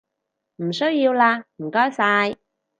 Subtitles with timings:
[0.55, 2.35] 唔需要喇唔該晒